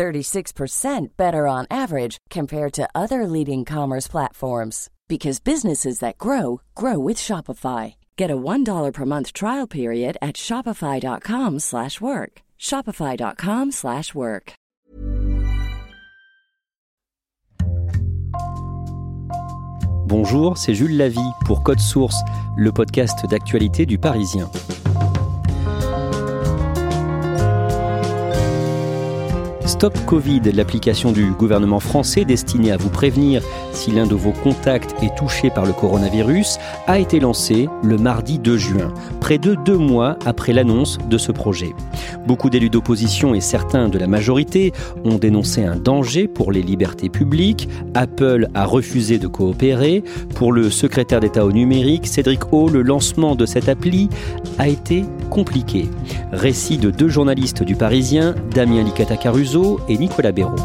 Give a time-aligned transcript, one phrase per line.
[0.00, 6.98] 36% better on average compared to other leading commerce platforms because businesses that grow grow
[6.98, 7.96] with Shopify.
[8.16, 12.32] Get a $1 per month trial period at shopify.com/work.
[12.58, 14.52] shopify.com/work.
[20.10, 22.20] Bonjour, c'est Jules Lavie pour Code Source,
[22.56, 24.50] le podcast d'actualité du Parisien.
[29.80, 34.94] Stop Covid, l'application du gouvernement français destinée à vous prévenir si l'un de vos contacts
[35.02, 39.78] est touché par le coronavirus, a été lancée le mardi 2 juin, près de deux
[39.78, 41.72] mois après l'annonce de ce projet.
[42.26, 47.08] Beaucoup d'élus d'opposition et certains de la majorité ont dénoncé un danger pour les libertés
[47.08, 47.66] publiques.
[47.94, 50.04] Apple a refusé de coopérer.
[50.34, 54.10] Pour le secrétaire d'État au numérique, Cédric O, le lancement de cette appli
[54.58, 55.88] a été compliqué.
[56.32, 60.56] Récit de deux journalistes du Parisien, Damien Licata Caruso et Nicolas Béraud.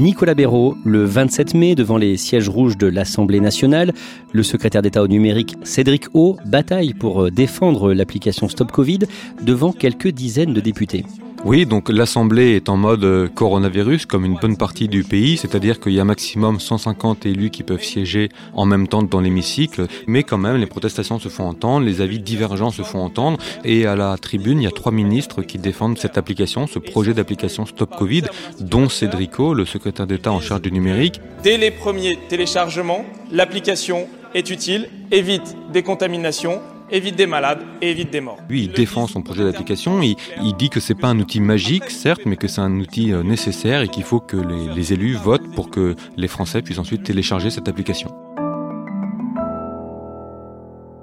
[0.00, 3.92] Nicolas Béraud, le 27 mai, devant les sièges rouges de l'Assemblée nationale,
[4.32, 9.00] le secrétaire d'État au numérique Cédric O bataille pour euh, défendre l'application Stop Covid
[9.42, 11.04] devant quelques dizaines de députés.
[11.42, 15.80] Oui, donc l'Assemblée est en mode euh, coronavirus comme une bonne partie du pays, c'est-à-dire
[15.80, 20.22] qu'il y a maximum 150 élus qui peuvent siéger en même temps dans l'hémicycle, mais
[20.22, 23.96] quand même les protestations se font entendre, les avis divergents se font entendre, et à
[23.96, 27.96] la tribune, il y a trois ministres qui défendent cette application, ce projet d'application Stop
[27.96, 28.24] Covid,
[28.60, 31.22] dont Cédrico, le secrétaire d'État en charge du numérique.
[31.42, 36.60] Dès les premiers téléchargements, l'application est utile, évite des contaminations,
[36.92, 38.38] évite des malades et évite des morts.
[38.48, 40.02] Lui, il défend son projet d'application.
[40.02, 43.12] Il, il, dit que c'est pas un outil magique, certes, mais que c'est un outil
[43.12, 46.78] euh, nécessaire et qu'il faut que les, les élus votent pour que les Français puissent
[46.78, 48.10] ensuite télécharger cette application.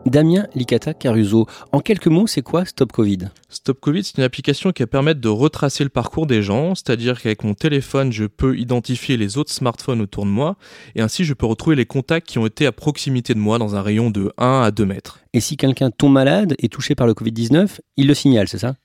[0.09, 3.29] Damien Licata Caruso, en quelques mots, c'est quoi Stop Covid?
[3.49, 7.21] Stop Covid, c'est une application qui va permettre de retracer le parcours des gens, c'est-à-dire
[7.21, 10.55] qu'avec mon téléphone, je peux identifier les autres smartphones autour de moi,
[10.95, 13.75] et ainsi je peux retrouver les contacts qui ont été à proximité de moi dans
[13.75, 15.19] un rayon de 1 à 2 mètres.
[15.33, 18.75] Et si quelqu'un tombe malade et touché par le Covid-19, il le signale, c'est ça?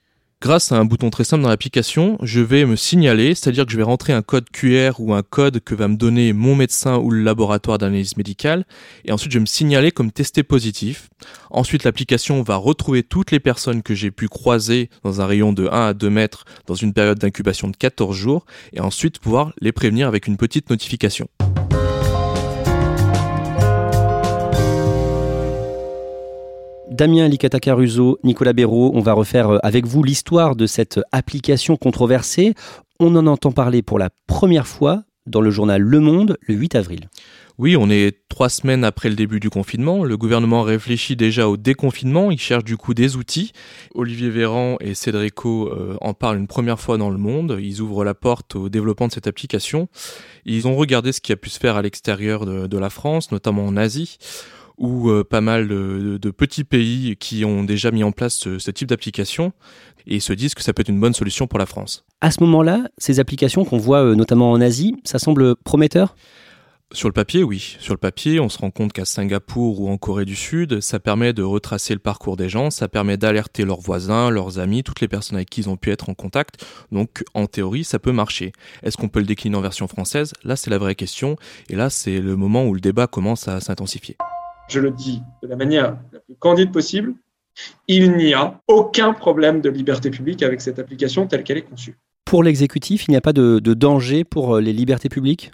[0.43, 3.77] Grâce à un bouton très simple dans l'application, je vais me signaler, c'est-à-dire que je
[3.77, 7.13] vais rentrer un code QR ou un code que va me donner mon médecin ou
[7.13, 8.67] le laboratoire d'analyse médicale,
[9.05, 11.11] et ensuite je vais me signaler comme testé positif.
[11.53, 15.69] Ensuite, l'application va retrouver toutes les personnes que j'ai pu croiser dans un rayon de
[15.69, 19.71] 1 à 2 mètres dans une période d'incubation de 14 jours, et ensuite pouvoir les
[19.71, 21.29] prévenir avec une petite notification.
[26.93, 31.77] Damien Licata Caruso, Nicolas Béraud, on va refaire euh, avec vous l'histoire de cette application
[31.77, 32.55] controversée.
[33.01, 36.75] On en entend parler pour la première fois dans le journal Le Monde le 8
[36.75, 37.09] avril.
[37.57, 40.05] Oui, on est trois semaines après le début du confinement.
[40.05, 42.31] Le gouvernement réfléchit déjà au déconfinement.
[42.31, 43.53] Il cherche du coup des outils.
[43.95, 47.57] Olivier Véran et Cédrico euh, en parlent une première fois dans le monde.
[47.59, 49.89] Ils ouvrent la porte au développement de cette application.
[50.45, 53.65] Ils ont regardé ce qui a pu se faire à l'extérieur de la France, notamment
[53.65, 54.19] en Asie
[54.79, 58.59] ou euh, pas mal de, de, petits pays qui ont déjà mis en place ce,
[58.59, 59.53] ce type d'application
[60.07, 62.05] et se disent que ça peut être une bonne solution pour la France.
[62.21, 66.17] À ce moment-là, ces applications qu'on voit euh, notamment en Asie, ça semble prometteur?
[66.95, 67.77] Sur le papier, oui.
[67.81, 71.01] Sur le papier, on se rend compte qu'à Singapour ou en Corée du Sud, ça
[71.01, 75.01] permet de retracer le parcours des gens, ça permet d'alerter leurs voisins, leurs amis, toutes
[75.01, 76.67] les personnes avec qui ils ont pu être en contact.
[76.93, 78.53] Donc, en théorie, ça peut marcher.
[78.83, 80.35] Est-ce qu'on peut le décliner en version française?
[80.45, 81.37] Là, c'est la vraie question.
[81.71, 84.19] Et là, c'est le moment où le débat commence à s'intensifier
[84.73, 87.15] je le dis de la manière la plus candide possible,
[87.87, 91.99] il n'y a aucun problème de liberté publique avec cette application telle qu'elle est conçue.
[92.25, 95.51] Pour l'exécutif, il n'y a pas de, de, danger pour les libertés publiques?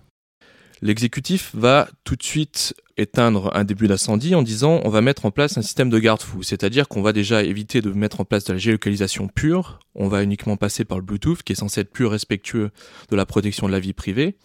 [0.81, 5.33] L'exécutif va tout de suite éteindre un début d'incendie en disant on va mettre en
[5.33, 8.53] place un système de garde-fou, c'est-à-dire qu'on va déjà éviter de mettre en place de
[8.53, 12.07] la géolocalisation pure, on va uniquement passer par le Bluetooth qui est censé être plus
[12.07, 12.71] respectueux
[13.11, 14.37] de la protection de la vie privée,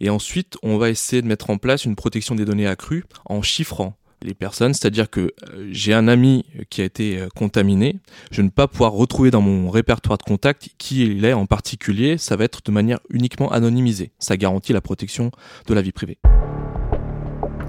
[0.00, 3.40] et ensuite on va essayer de mettre en place une protection des données accrue en
[3.40, 7.96] chiffrant les personnes, c'est-à-dire que euh, j'ai un ami qui a été euh, contaminé,
[8.30, 11.46] je ne vais pas pouvoir retrouver dans mon répertoire de contacts qui il est en
[11.46, 14.12] particulier, ça va être de manière uniquement anonymisée.
[14.18, 15.30] Ça garantit la protection
[15.66, 16.18] de la vie privée.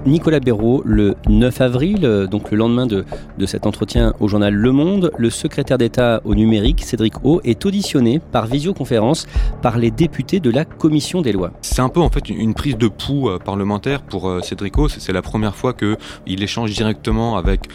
[0.04, 3.04] Nicolas Béraud, le 9 avril, euh, donc le lendemain de,
[3.46, 8.18] cet entretien au journal Le Monde, le secrétaire d'État au numérique, Cédric O, est auditionné
[8.18, 9.26] par visioconférence
[9.62, 11.52] par les députés de la commission des lois.
[11.60, 14.88] C'est un peu en fait une prise de pouls euh, parlementaire pour euh, Cédric O.
[14.88, 17.68] C'est la première fois qu'il échange directement avec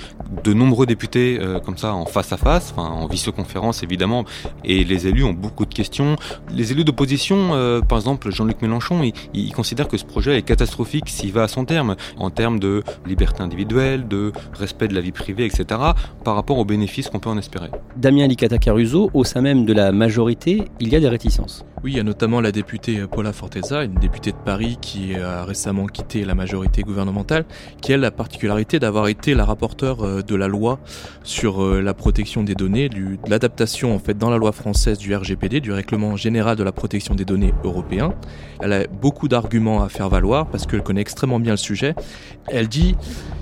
[0.44, 4.26] de nombreux députés comme ça en face à face, en visioconférence évidemment,
[4.66, 6.18] et les élus ont beaucoup de questions.
[6.54, 11.08] Les élus d'opposition, par exemple Jean-Luc Mélenchon, il, il considère que ce projet est catastrophique
[11.08, 15.12] s'il va à son terme en termes de liberté individuelle, de respect de la vie
[15.12, 15.66] privée, etc.,
[16.24, 17.70] par rapport aux bénéfices qu'on peut en espérer.
[17.96, 21.66] Damien Licata Caruso, au sein même de la majorité, il y a des réticences.
[21.84, 25.46] Oui, il y a notamment la députée Paula Forteza, une députée de Paris qui a
[25.46, 27.46] récemment quitté la majorité gouvernementale,
[27.82, 30.80] qui a la particularité d'avoir été la rapporteure euh, de la loi
[31.22, 35.16] sur euh, la protection des données, de l'adaptation en fait dans la loi française du
[35.16, 38.16] RGPD, du règlement général de la protection des données européen.
[38.60, 41.94] Elle a beaucoup d'arguments à faire valoir parce qu'elle connaît extrêmement bien le sujet.
[42.48, 42.96] Elle dit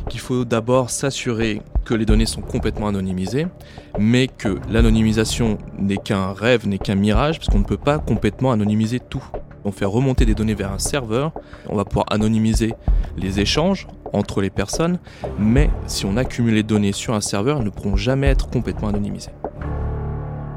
[0.09, 3.47] qu'il faut d'abord s'assurer que les données sont complètement anonymisées,
[3.97, 8.51] mais que l'anonymisation n'est qu'un rêve, n'est qu'un mirage, parce qu'on ne peut pas complètement
[8.51, 9.23] anonymiser tout.
[9.63, 11.31] On fait remonter des données vers un serveur,
[11.69, 12.73] on va pouvoir anonymiser
[13.17, 14.99] les échanges entre les personnes,
[15.39, 18.89] mais si on accumule les données sur un serveur, elles ne pourront jamais être complètement
[18.89, 19.31] anonymisées.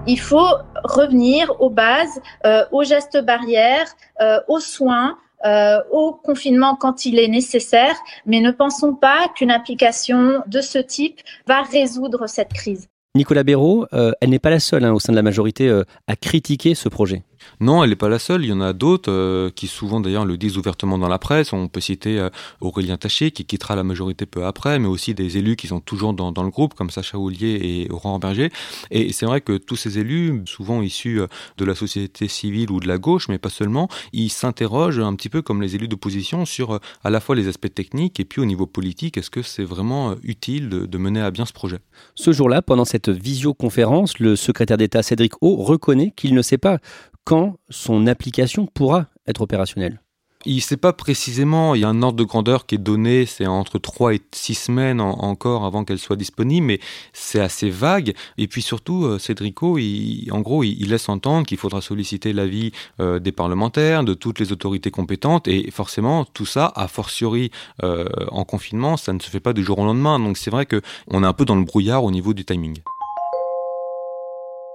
[0.07, 0.49] Il faut
[0.85, 3.87] revenir aux bases, euh, aux gestes barrières,
[4.23, 7.95] euh, aux soins, euh, au confinement quand il est nécessaire,
[8.27, 12.89] mais ne pensons pas qu'une application de ce type va résoudre cette crise.
[13.15, 15.85] Nicolas Béraud, euh, elle n'est pas la seule hein, au sein de la majorité euh,
[16.07, 17.23] à critiquer ce projet.
[17.61, 18.45] Non, elle n'est pas la seule.
[18.45, 21.53] Il y en a d'autres euh, qui souvent d'ailleurs le disent ouvertement dans la presse.
[21.53, 22.31] On peut citer euh,
[22.61, 26.15] Aurélien Taché qui quittera la majorité peu après, mais aussi des élus qui sont toujours
[26.15, 28.51] dans, le groupe comme Sacha Oulier et Aurore Berger.
[28.91, 32.81] Et c'est vrai que tous ces élus, souvent issus euh, de la société civile ou
[32.81, 36.45] de la gauche, mais pas seulement, ils s'interrogent un petit peu comme les élus d'opposition
[36.45, 39.65] sur à la fois les aspects techniques et puis au niveau politique, est-ce que c'est
[39.65, 41.79] vraiment utile de, de mener à bien ce projet?
[42.15, 46.79] Ce jour-là, pendant cette visioconférence, le secrétaire d'État Cédric O reconnaît qu'il ne sait pas
[47.25, 47.38] quand
[47.69, 50.01] son application pourra être opérationnelle
[50.47, 53.27] il ne sait pas précisément, il y a un ordre de grandeur qui est donné,
[53.27, 56.81] c'est entre 3 et 6 semaines encore avant qu'elle soit disponible, mais
[57.13, 58.15] c'est assez vague.
[58.37, 62.73] Et puis surtout, euh, Cédrico, il, en gros, il, laisse entendre qu'il faudra solliciter l'avis
[63.01, 67.51] euh, des parlementaires, de toutes les autorités compétentes, et forcément, tout ça, a fortiori
[67.83, 70.19] euh, en confinement, ça ne se fait pas du jour au lendemain.
[70.19, 72.79] Donc c'est vrai qu'on est un peu dans le brouillard au niveau du timing.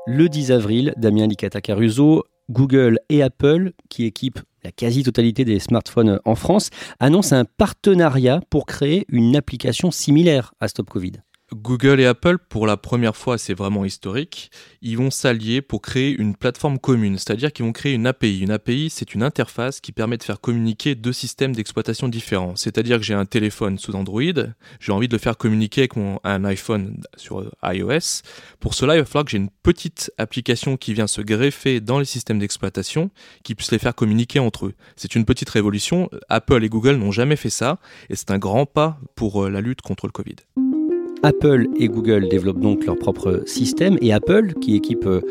[0.05, 6.19] Le 10 avril, Damien Licata Caruso Google et Apple, qui équipent la quasi-totalité des smartphones
[6.25, 6.69] en France,
[6.99, 11.13] annoncent un partenariat pour créer une application similaire à Stop Covid.
[11.53, 14.51] Google et Apple, pour la première fois, c'est vraiment historique,
[14.81, 18.39] ils vont s'allier pour créer une plateforme commune, c'est-à-dire qu'ils vont créer une API.
[18.39, 22.55] Une API, c'est une interface qui permet de faire communiquer deux systèmes d'exploitation différents.
[22.55, 24.21] C'est-à-dire que j'ai un téléphone sous Android,
[24.79, 28.21] j'ai envie de le faire communiquer avec un iPhone sur iOS.
[28.59, 31.99] Pour cela, il va falloir que j'ai une petite application qui vient se greffer dans
[31.99, 33.09] les systèmes d'exploitation,
[33.43, 34.73] qui puisse les faire communiquer entre eux.
[34.95, 36.09] C'est une petite révolution.
[36.29, 37.79] Apple et Google n'ont jamais fait ça,
[38.09, 40.35] et c'est un grand pas pour euh, la lutte contre le Covid.
[41.23, 45.21] Apple et Google développent donc leur propre système et Apple, qui équipe euh,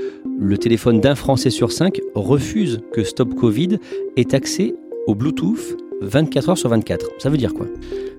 [0.40, 3.78] le téléphone d'un Français sur cinq, refuse que Stop Covid
[4.16, 4.74] ait accès
[5.06, 7.10] au Bluetooth 24 heures sur 24.
[7.18, 7.66] Ça veut dire quoi?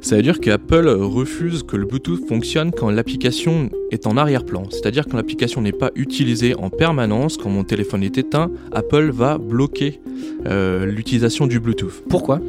[0.02, 4.64] Ça veut dire qu'Apple refuse que le Bluetooth fonctionne quand l'application est en arrière-plan.
[4.70, 9.38] C'est-à-dire quand l'application n'est pas utilisée en permanence, quand mon téléphone est éteint, Apple va
[9.38, 10.02] bloquer
[10.46, 12.04] euh, l'utilisation du Bluetooth.
[12.10, 12.40] Pourquoi?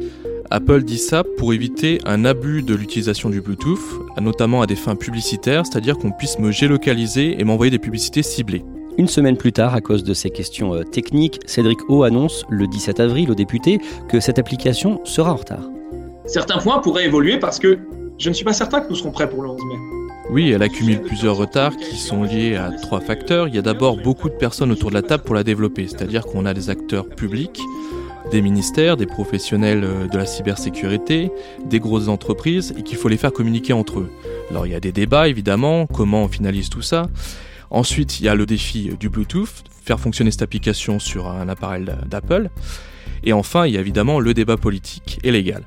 [0.51, 3.79] Apple dit ça pour éviter un abus de l'utilisation du Bluetooth,
[4.21, 8.63] notamment à des fins publicitaires, c'est-à-dire qu'on puisse me géolocaliser et m'envoyer des publicités ciblées.
[8.97, 12.65] Une semaine plus tard, à cause de ces questions euh, techniques, Cédric O annonce le
[12.65, 15.69] 17 avril aux députés que cette application sera en retard.
[16.25, 17.77] Certains points pourraient évoluer parce que
[18.17, 19.75] je ne suis pas certain que nous serons prêts pour le 11 mai.
[20.31, 23.47] Oui, elle accumule plusieurs retards qui sont liés à trois facteurs.
[23.47, 26.25] Il y a d'abord beaucoup de personnes autour de la table pour la développer, c'est-à-dire
[26.25, 27.61] qu'on a des acteurs publics,
[28.31, 31.31] des ministères, des professionnels euh, de la cybersécurité,
[31.65, 34.11] des grosses entreprises, et qu'il faut les faire communiquer entre eux.
[34.49, 37.07] Alors il y a des débats évidemment, comment on finalise tout ça.
[37.71, 41.85] Ensuite, il y a le défi du Bluetooth, faire fonctionner cette application sur un appareil
[42.05, 42.49] d'Apple.
[43.23, 45.63] Et enfin, il y a évidemment le débat politique et légal.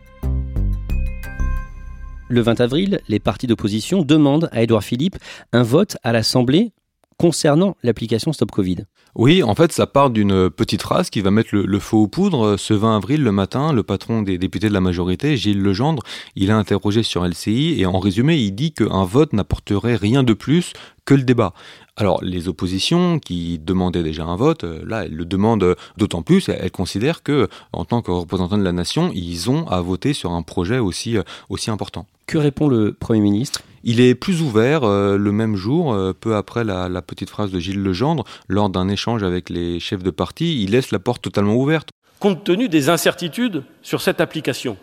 [2.31, 5.17] Le 20 avril, les partis d'opposition demandent à Édouard Philippe
[5.53, 6.73] un vote à l'Assemblée
[7.19, 8.85] concernant l'application Stop Covid.
[9.15, 12.59] Oui, en fait, ça part d'une petite phrase qui va mettre le, feu aux poudres.
[12.59, 16.05] Ce 20 avril, le matin, le patron des députés de la majorité, Gilles Legendre,
[16.37, 20.35] il a interrogé sur LCI et en résumé, il dit qu'un vote n'apporterait rien de
[20.35, 20.73] plus
[21.05, 21.55] que le débat.
[21.97, 26.71] alors les oppositions qui demandaient déjà un vote, là elles le demandent d'autant plus, elles
[26.71, 30.43] considèrent que en tant que représentants de la nation, ils ont à voter sur un
[30.43, 32.07] projet aussi, euh, aussi important.
[32.27, 33.63] Que répond le Premier ministre?
[33.85, 37.59] Il est plus ouvert euh, le même jour, peu après la, la, petite phrase de
[37.59, 41.57] Gilles Legendre, lors d'un échange avec les chefs de parti, il laisse la porte totalement
[41.57, 41.91] ouverte.
[42.21, 44.77] Compte tenu des incertitudes sur cette application,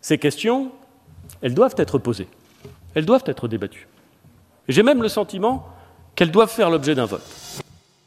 [0.00, 0.72] ces questions,
[1.40, 2.28] elles doivent être posées,
[2.94, 3.88] elles doivent être débattues.
[4.68, 5.66] J'ai même le sentiment
[6.14, 7.22] qu'elles doivent faire l'objet d'un vote.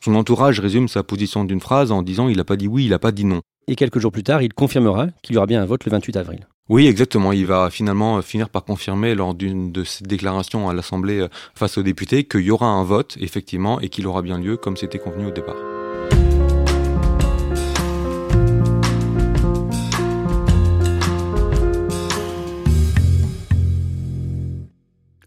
[0.03, 2.91] Son entourage résume sa position d'une phrase en disant il n'a pas dit oui, il
[2.91, 3.41] n'a pas dit non.
[3.67, 6.17] Et quelques jours plus tard, il confirmera qu'il y aura bien un vote le 28
[6.17, 6.47] avril.
[6.67, 7.31] Oui, exactement.
[7.31, 11.77] Il va finalement finir par confirmer lors d'une de ses déclarations à l'Assemblée euh, face
[11.77, 14.99] aux députés qu'il y aura un vote, effectivement, et qu'il aura bien lieu comme c'était
[14.99, 15.74] convenu au départ.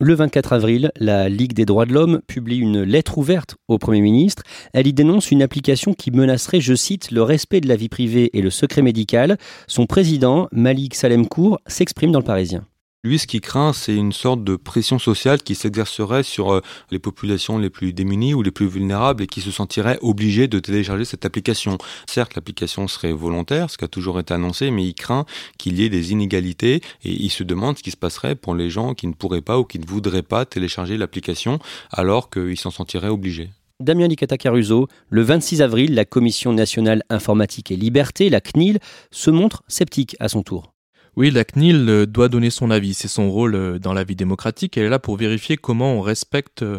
[0.08, 4.00] Le 24 avril, la Ligue des droits de l'homme publie une lettre ouverte au Premier
[4.00, 4.42] ministre.
[4.72, 8.30] Elle y dénonce une application qui menacerait, je cite, le respect de la vie privée
[8.32, 9.36] et le secret médical.
[9.66, 12.64] Son président, Malik Salemkour, s'exprime dans le Parisien.
[13.04, 16.98] Lui, ce qu'il craint, c'est une sorte de pression sociale qui s'exercerait sur euh, les
[16.98, 21.04] populations les plus démunies ou les plus vulnérables et qui se sentiraient obligées de télécharger
[21.04, 21.78] cette application.
[22.08, 25.26] Certes, l'application serait volontaire, ce qui a toujours été annoncé, mais il craint
[25.58, 28.68] qu'il y ait des inégalités et il se demande ce qui se passerait pour les
[28.68, 31.60] gens qui ne pourraient pas ou qui ne voudraient pas télécharger l'application
[31.92, 33.50] alors qu'ils s'en sentiraient obligés.
[33.78, 38.80] Damien Licata Caruso, le 26 avril, la Commission nationale informatique et liberté, la CNIL,
[39.12, 40.72] se montre sceptique à son tour.
[41.18, 42.94] Oui, la CNIL euh, doit donner son avis.
[42.94, 44.78] C'est son rôle euh, dans la vie démocratique.
[44.78, 46.78] Elle est là pour vérifier comment on respecte euh,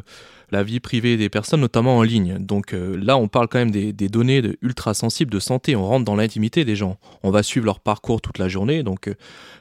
[0.51, 2.37] la vie privée des personnes, notamment en ligne.
[2.39, 5.75] Donc là, on parle quand même des, données ultra sensibles de santé.
[5.75, 6.97] On rentre dans l'intimité des gens.
[7.23, 8.83] On va suivre leur parcours toute la journée.
[8.83, 9.09] Donc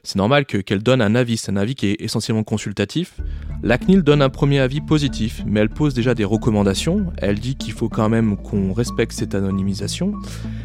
[0.03, 1.37] c'est normal qu'elle donne un avis.
[1.37, 3.21] C'est un avis qui est essentiellement consultatif.
[3.63, 7.07] La CNIL donne un premier avis positif, mais elle pose déjà des recommandations.
[7.19, 10.15] Elle dit qu'il faut quand même qu'on respecte cette anonymisation.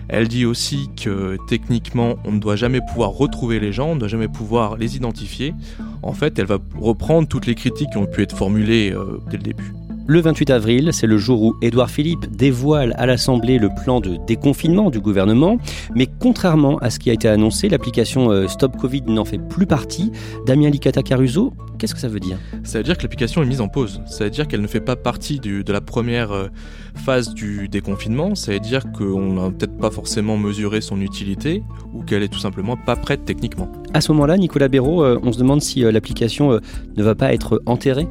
[0.07, 3.99] Elle dit aussi que techniquement, on ne doit jamais pouvoir retrouver les gens, on ne
[3.99, 5.53] doit jamais pouvoir les identifier.
[6.01, 9.37] En fait, elle va reprendre toutes les critiques qui ont pu être formulées euh, dès
[9.37, 9.73] le début.
[10.05, 14.17] Le 28 avril, c'est le jour où Édouard Philippe dévoile à l'Assemblée le plan de
[14.27, 15.57] déconfinement du gouvernement.
[15.95, 19.65] Mais contrairement à ce qui a été annoncé, l'application euh, Stop Covid n'en fait plus
[19.65, 20.11] partie.
[20.45, 22.37] Damien Licata Caruso, qu'est-ce que ça veut dire?
[22.65, 24.01] Ça veut dire que l'application est mise en pause.
[24.05, 26.47] Ça veut dire qu'elle ne fait pas partie de la première euh,
[26.95, 28.35] phase du déconfinement.
[28.35, 32.39] Ça veut dire qu'on n'a peut-être pas forcément mesuré son utilité ou qu'elle est tout
[32.39, 33.71] simplement pas prête techniquement.
[33.93, 36.59] À ce moment-là, Nicolas Béraud, euh, on se demande si l'application
[36.97, 38.07] ne va pas être enterrée?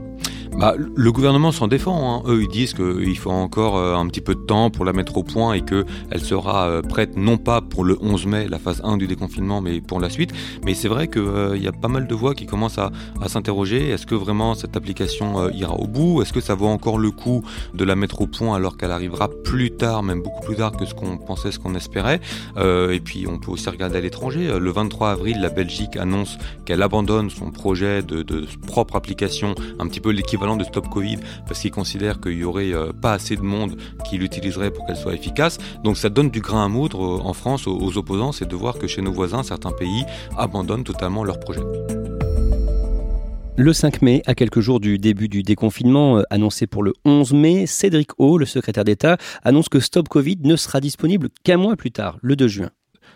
[0.57, 2.15] Bah, le gouvernement s'en défend.
[2.15, 2.23] Hein.
[2.27, 5.17] Eux, ils disent qu'il faut encore euh, un petit peu de temps pour la mettre
[5.17, 8.81] au point et qu'elle sera euh, prête non pas pour le 11 mai, la phase
[8.85, 10.31] 1 du déconfinement, mais pour la suite.
[10.65, 12.91] Mais c'est vrai qu'il euh, y a pas mal de voix qui commencent à,
[13.29, 13.89] s'interroger.
[13.89, 16.23] Est-ce que vraiment cette application ira au bout?
[16.23, 17.43] Est-ce que ça vaut encore le coup
[17.73, 20.85] de la mettre au point alors qu'elle arrivera plus tard, même beaucoup plus tard que
[20.85, 22.21] ce qu'on pensait, ce qu'on espérait?
[22.59, 24.59] Et puis on peut aussi regarder à l'étranger.
[24.59, 30.01] Le 23 avril, la Belgique annonce qu'elle abandonne son projet de propre application, un petit
[30.01, 33.43] peu l'équivalent de Stop Covid parce qu'ils considèrent qu'il y aurait euh, pas assez de
[33.43, 33.77] monde
[34.09, 35.59] qui l'utiliserait pour qu'elle soit efficace.
[35.85, 38.79] Donc ça donne du grain à moudre euh, en France aux, opposants, c'est de voir
[38.79, 40.05] que chez nos voisins, certains pays
[40.37, 41.61] abandonnent totalement leur projet.
[43.57, 47.33] Le 5 mai, à quelques jours du début du déconfinement euh, annoncé pour le 11
[47.35, 51.77] mai, Cédric O, le secrétaire d'État, annonce que Stop Covid ne sera disponible qu'un mois
[51.77, 52.71] plus tard, le 2 juin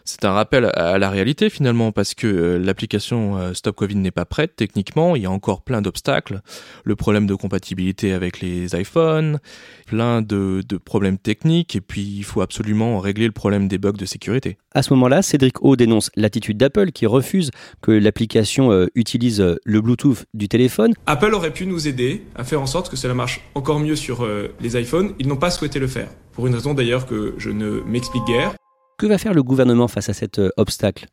[0.07, 4.13] c'est un rappel à la réalité finalement parce que euh, l'application euh, Stop Covid n'est
[4.13, 6.41] pas prête techniquement, il y a encore plein d'obstacles,
[6.85, 9.41] le problème de compatibilité avec les iPhones,
[9.87, 14.07] plein de, problèmes techniques et puis il faut absolument régler le problème des bugs de
[14.07, 14.59] sécurité.
[14.73, 17.51] À ce moment-là, Cédric O dénonce l'attitude d'Apple qui refuse
[17.83, 20.95] que l'application euh, utilise le Bluetooth du téléphone.
[21.07, 24.27] Apple aurait pu nous aider à faire en sorte que cela marche encore mieux sur
[24.61, 26.09] les iPhones, ils n'ont pas souhaité le faire.
[26.33, 28.55] Pour une raison d'ailleurs que je ne m'explique guère.
[28.99, 31.07] Que va faire le gouvernement face à cet euh, obstacle?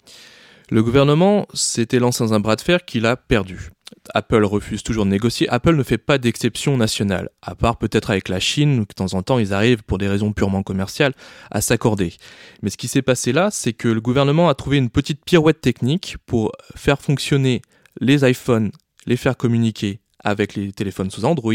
[0.69, 3.71] Le gouvernement s'était lancé dans un bras de fer qu'il a perdu.
[4.13, 5.49] Apple refuse toujours de négocier.
[5.49, 9.13] Apple ne fait pas d'exception nationale, à part peut-être avec la Chine, où de temps
[9.13, 11.13] en temps ils arrivent, pour des raisons purement commerciales,
[11.51, 12.13] à s'accorder.
[12.61, 15.59] Mais ce qui s'est passé là, c'est que le gouvernement a trouvé une petite pirouette
[15.59, 17.61] technique pour faire fonctionner
[17.99, 18.71] les iPhones,
[19.05, 21.53] les faire communiquer avec les téléphones sous Android,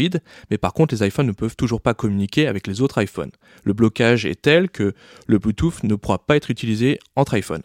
[0.49, 3.31] mais par contre les iPhones ne peuvent toujours pas communiquer avec les autres iPhones.
[3.63, 4.93] Le blocage est tel que
[5.27, 7.63] le Bluetooth ne pourra pas être utilisé entre iPhones.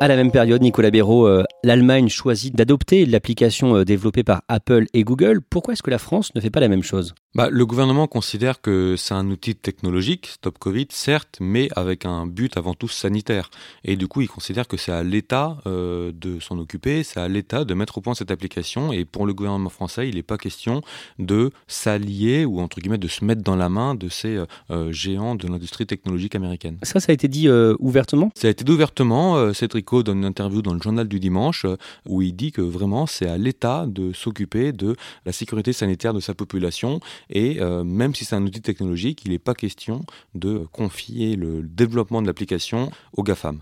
[0.00, 4.86] À la même période, Nicolas Béraud, euh, l'Allemagne choisit d'adopter l'application euh, développée par Apple
[4.94, 5.40] et Google.
[5.42, 7.14] Pourquoi est-ce que la France ne fait pas la même chose?
[7.34, 12.26] Bah, Le gouvernement considère que c'est un outil technologique, Stop Covid, certes, mais avec un
[12.26, 13.50] but avant tout sanitaire.
[13.84, 17.28] Et du coup, il considère que c'est à l'État euh, de s'en occuper, c'est à
[17.28, 18.92] l'État de mettre au point cette application.
[18.92, 20.82] Et pour le gouvernement français, il n'est pas question
[21.18, 24.92] de s'allier ou entre guillemets de se mettre dans la main de ces euh, euh,
[24.92, 26.78] géants de l'industrie technologique américaine.
[26.82, 27.48] Ça, ça a été dit
[27.78, 28.30] ouvertement?
[28.34, 29.52] Ça a été dit ouvertement.
[29.52, 31.66] Cédrico donne une interview dans le journal du dimanche
[32.06, 34.96] où il dit que vraiment c'est à l'État de s'occuper de
[35.26, 39.32] la sécurité sanitaire de sa population et euh, même si c'est un outil technologique, il
[39.32, 43.60] n'est pas question de confier le développement de l'application aux GAFAM.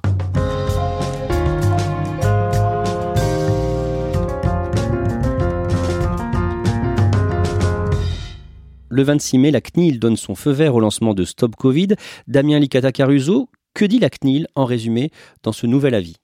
[8.92, 11.94] Le 26 mai, la CNIL donne son feu vert au lancement de Stop Covid.
[12.26, 15.12] Damien Licata-Caruso, que dit la CNIL en résumé
[15.44, 16.16] dans ce nouvel avis?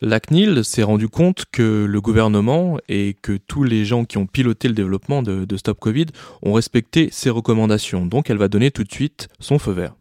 [0.00, 4.26] La CNIL s'est rendu compte que le gouvernement et que tous les gens qui ont
[4.26, 6.06] piloté le développement de, Stop Covid
[6.42, 8.06] ont respecté ses recommandations.
[8.06, 9.94] Donc elle va donner tout de suite son feu vert.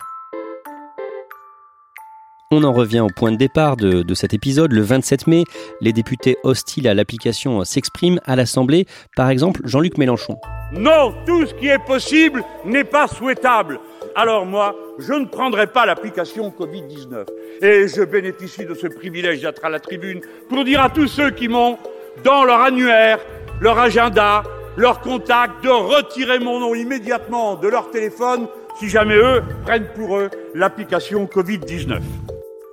[2.52, 4.72] On en revient au point de départ de, cet épisode.
[4.72, 5.44] Le 27 mai,
[5.82, 8.86] les députés hostiles à l'application s'expriment à l'Assemblée.
[9.16, 10.38] Par exemple, Jean-Luc Mélenchon.
[10.72, 13.80] Non, tout ce qui est possible n'est pas souhaitable
[14.20, 17.28] alors moi, je ne prendrai pas l'application Covid-19.
[17.62, 21.30] Et je bénéficie de ce privilège d'être à la tribune pour dire à tous ceux
[21.30, 21.78] qui m'ont,
[22.24, 23.20] dans leur annuaire,
[23.62, 24.42] leur agenda,
[24.76, 28.48] leur contact, de retirer mon nom immédiatement de leur téléphone
[28.80, 32.00] si jamais eux prennent pour eux l'application Covid-19.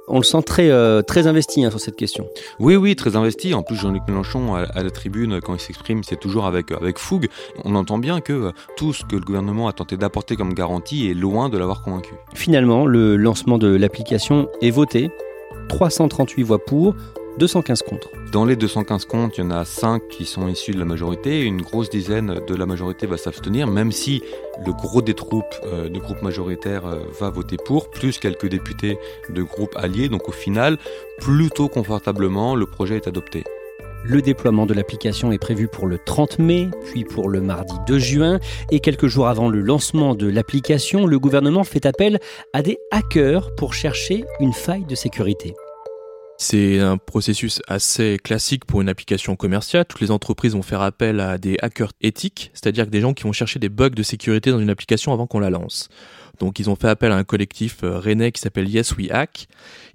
[0.07, 2.29] On le sent très, euh, très investi hein, sur cette question.
[2.59, 3.55] Oui, oui, très investi.
[3.55, 7.29] En plus, Jean-Luc Mélenchon, à, la tribune, quand il s'exprime, c'est toujours avec, avec fougue.
[7.65, 11.09] On entend bien que euh, tout ce que le gouvernement a tenté d'apporter comme garantie
[11.09, 12.15] est loin de l'avoir convaincu.
[12.35, 15.11] Finalement, le lancement de l'application est voté.
[15.69, 16.95] 338 voix pour,
[17.39, 18.11] 215 contre.
[18.31, 21.43] Dans les 215 contre, il y en a 5 qui sont issus de la majorité,
[21.43, 24.23] une grosse dizaine de la majorité va s'abstenir, même si
[24.65, 28.99] le gros des troupes euh, de groupe majoritaire euh, va voter pour, plus quelques députés
[29.31, 30.09] de groupes alliés.
[30.09, 30.79] Donc au final,
[31.19, 33.43] plutôt confortablement, le projet est adopté.
[34.07, 37.99] Le déploiement de l'application est prévu pour le 30 mai, puis pour le mardi 2
[37.99, 38.39] juin,
[38.71, 42.21] et quelques jours avant le lancement de l'application, le gouvernement fait appel
[42.53, 45.55] à des hackers pour chercher une faille de sécurité.
[46.37, 49.85] C'est un processus assez classique pour une application commerciale.
[49.87, 53.33] Toutes les entreprises vont faire appel à des hackers éthiques, c'est-à-dire des gens qui vont
[53.33, 55.89] chercher des bugs de sécurité dans une application avant qu'on la lance.
[56.41, 59.47] Donc ils ont fait appel à un collectif euh, rennais qui s'appelle Yes We Hack,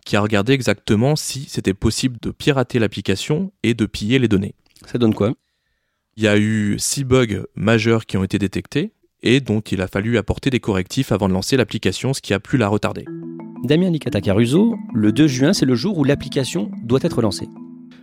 [0.06, 4.56] qui a regardé exactement si c'était possible de pirater l'application et de piller les données.
[4.86, 5.34] Ça donne quoi?
[6.16, 9.88] Il y a eu six bugs majeurs qui ont été détectés et dont il a
[9.88, 13.06] fallu apporter des correctifs avant de lancer l'application, ce qui a pu la retarder.
[13.64, 17.50] Damien Licata Caruso, le 2 juin, c'est le jour où l'application doit être lancée.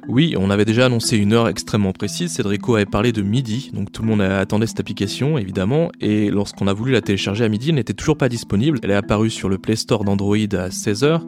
[0.09, 2.31] Oui, on avait déjà annoncé une heure extrêmement précise.
[2.31, 5.91] Cédrico avait parlé de midi, donc tout le monde attendait cette application, évidemment.
[6.01, 8.79] Et lorsqu'on a voulu la télécharger à midi, elle n'était toujours pas disponible.
[8.85, 11.23] Elle est apparue sur le Play Store d'Android à 16h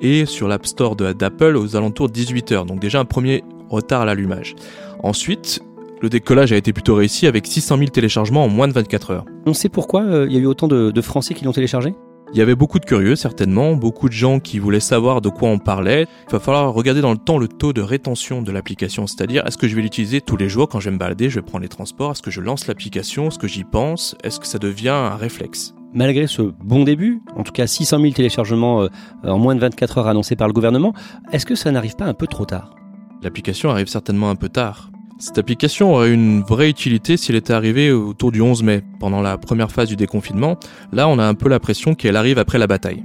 [0.00, 2.66] et sur l'App Store d'Apple aux alentours de 18h.
[2.66, 4.54] Donc déjà un premier retard à l'allumage.
[5.02, 5.60] Ensuite,
[6.00, 9.24] le décollage a été plutôt réussi avec 600 000 téléchargements en moins de 24 heures.
[9.46, 11.94] On sait pourquoi euh, il y a eu autant de Français qui l'ont téléchargé?
[12.32, 15.48] Il y avait beaucoup de curieux, certainement, beaucoup de gens qui voulaient savoir de quoi
[15.48, 16.06] on parlait.
[16.28, 19.58] Il va falloir regarder dans le temps le taux de rétention de l'application, c'est-à-dire est-ce
[19.58, 21.62] que je vais l'utiliser tous les jours quand je vais me balader, je vais prendre
[21.62, 24.90] les transports, est-ce que je lance l'application, est-ce que j'y pense, est-ce que ça devient
[24.90, 25.74] un réflexe?
[25.92, 28.88] Malgré ce bon début, en tout cas 600 000 téléchargements euh,
[29.24, 30.94] en moins de 24 heures annoncés par le gouvernement,
[31.32, 32.76] est-ce que ça n'arrive pas un peu trop tard?
[33.24, 34.92] L'application arrive certainement un peu tard.
[35.20, 39.36] Cette application aurait une vraie utilité s'il était arrivé autour du 11 mai, pendant la
[39.36, 40.56] première phase du déconfinement.
[40.92, 43.04] Là, on a un peu l'impression qu'elle arrive après la bataille.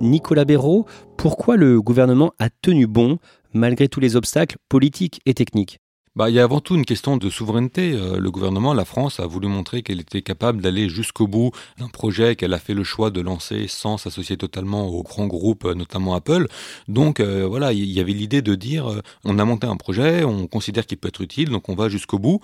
[0.00, 0.84] Nicolas Béraud,
[1.16, 3.18] pourquoi le gouvernement a tenu bon
[3.52, 5.78] malgré tous les obstacles politiques et techniques?
[6.16, 7.92] Bah, il y a avant tout une question de souveraineté.
[7.92, 11.88] Euh, le gouvernement, la France, a voulu montrer qu'elle était capable d'aller jusqu'au bout d'un
[11.88, 15.74] projet qu'elle a fait le choix de lancer sans s'associer totalement aux grands groupes, euh,
[15.74, 16.46] notamment Apple.
[16.86, 20.46] Donc euh, voilà, il y avait l'idée de dire, on a monté un projet, on
[20.46, 22.40] considère qu'il peut être utile, donc on va jusqu'au bout.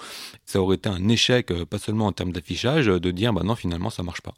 [0.46, 3.90] Ça aurait été un échec, pas seulement en termes d'affichage, de dire, bah non, finalement,
[3.90, 4.34] ça marche pas.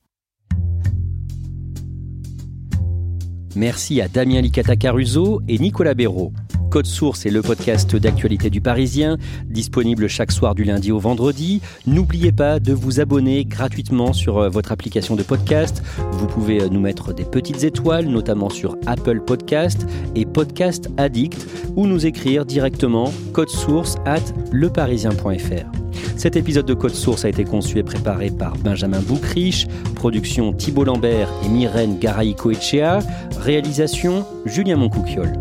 [3.55, 6.33] Merci à Damien Licata Caruso et Nicolas Béraud.
[6.71, 11.61] Code Source est le podcast d'actualité du Parisien, disponible chaque soir du lundi au vendredi.
[11.87, 15.83] N'oubliez pas de vous abonner gratuitement sur euh, votre application de podcast.
[16.13, 21.47] Vous pouvez euh, nous mettre des petites étoiles, notamment sur Apple Podcast et Podcast Addict,
[21.77, 25.82] ou nous écrire directement code source at leparisien.fr.
[26.17, 30.85] Cet épisode de Code Source a été conçu et préparé par Benjamin Boucriche, production Thibault
[30.85, 33.01] Lambert et Myrène Garay-Coetchea,
[33.39, 35.33] réalisation Julien Moncouquiole.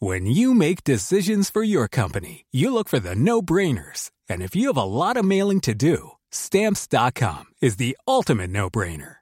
[0.00, 4.10] When you make decisions for your company, you look for the no-brainers.
[4.28, 9.21] And if you have a lot of mailing to do, stamps.com is the ultimate no-brainer.